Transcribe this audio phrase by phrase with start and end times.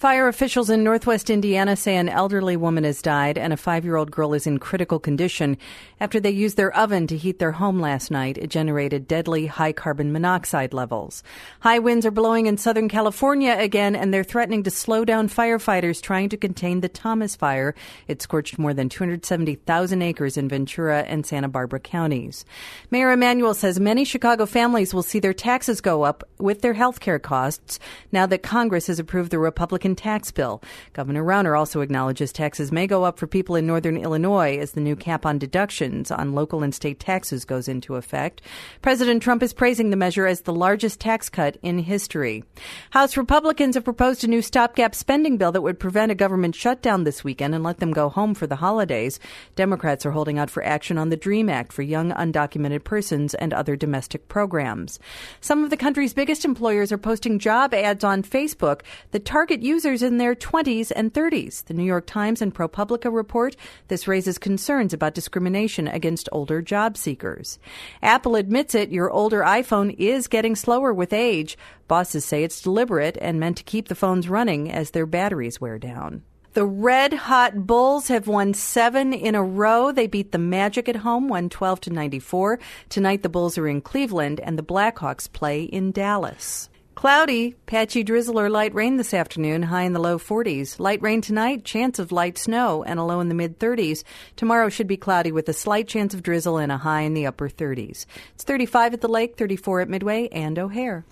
[0.00, 3.96] Fire officials in northwest Indiana say an elderly woman has died and a five year
[3.96, 5.58] old girl is in critical condition
[6.00, 8.38] after they used their oven to heat their home last night.
[8.38, 11.22] It generated deadly high carbon monoxide levels.
[11.60, 16.00] High winds are blowing in Southern California again, and they're threatening to slow down firefighters
[16.00, 17.74] trying to contain the Thomas fire.
[18.08, 22.46] It scorched more than 270,000 acres in Ventura and Santa Barbara counties.
[22.90, 27.00] Mayor Emanuel says many Chicago families will see their taxes go up with their health
[27.00, 27.78] care costs
[28.12, 30.62] now that Congress has approved the Republican tax bill.
[30.92, 34.80] Governor Rauner also acknowledges taxes may go up for people in northern Illinois as the
[34.80, 38.42] new cap on deductions on local and state taxes goes into effect.
[38.82, 42.44] President Trump is praising the measure as the largest tax cut in history.
[42.90, 47.04] House Republicans have proposed a new stopgap spending bill that would prevent a government shutdown
[47.04, 49.18] this weekend and let them go home for the holidays.
[49.56, 53.52] Democrats are holding out for action on the DREAM Act for young undocumented persons and
[53.52, 54.98] other domestic programs.
[55.40, 59.79] Some of the country's biggest employers are posting job ads on Facebook that target users
[59.84, 61.64] in their 20s and 30s.
[61.64, 63.56] The New York Times and ProPublica report
[63.88, 67.58] this raises concerns about discrimination against older job seekers.
[68.02, 71.58] Apple admits it, your older iPhone is getting slower with age.
[71.88, 75.78] Bosses say it's deliberate and meant to keep the phones running as their batteries wear
[75.78, 76.22] down.
[76.52, 79.92] The Red Hot Bulls have won seven in a row.
[79.92, 82.58] They beat the Magic at home, 112 to 94.
[82.88, 86.69] Tonight, the Bulls are in Cleveland, and the Blackhawks play in Dallas.
[86.94, 90.78] Cloudy, patchy drizzle or light rain this afternoon, high in the low 40s.
[90.78, 94.02] Light rain tonight, chance of light snow, and a low in the mid 30s.
[94.36, 97.26] Tomorrow should be cloudy with a slight chance of drizzle and a high in the
[97.26, 98.04] upper 30s.
[98.34, 101.06] It's 35 at the lake, 34 at Midway and O'Hare.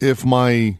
[0.00, 0.78] If my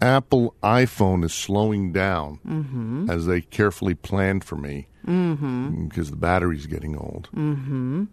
[0.00, 3.10] Apple iPhone is slowing down Mm-hmm.
[3.10, 5.88] as they carefully planned for me Mm-hmm.
[5.88, 8.04] because the battery's getting old, Mm-hmm.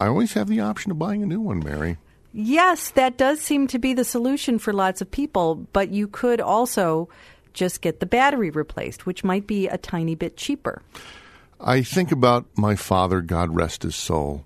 [0.00, 1.96] I always have the option of buying a new one, Mary.
[2.36, 6.40] Yes, that does seem to be the solution for lots of people, but you could
[6.40, 7.08] also
[7.52, 10.82] just get the battery replaced, which might be a tiny bit cheaper.
[11.60, 14.44] I think about my father, God rest his soul,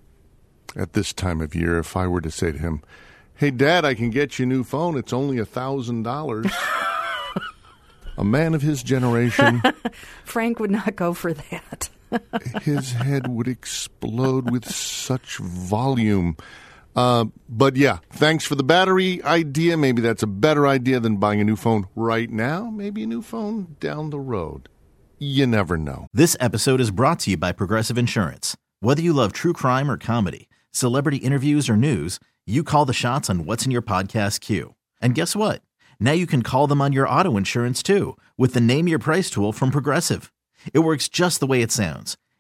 [0.76, 1.78] at this time of year.
[1.78, 2.82] If I were to say to him,
[3.34, 4.98] Hey, Dad, I can get you a new phone.
[4.98, 6.52] It's only a thousand dollars.
[8.18, 9.62] A man of his generation,
[10.24, 11.88] Frank would not go for that.
[12.62, 16.36] his head would explode with such volume.
[16.98, 19.76] Uh, but yeah, thanks for the battery idea.
[19.76, 22.70] Maybe that's a better idea than buying a new phone right now.
[22.70, 24.68] Maybe a new phone down the road.
[25.16, 26.08] You never know.
[26.12, 28.56] This episode is brought to you by Progressive Insurance.
[28.80, 33.30] Whether you love true crime or comedy, celebrity interviews or news, you call the shots
[33.30, 34.74] on what's in your podcast queue.
[35.00, 35.62] And guess what?
[36.00, 39.30] Now you can call them on your auto insurance too with the Name Your Price
[39.30, 40.32] tool from Progressive.
[40.74, 42.16] It works just the way it sounds.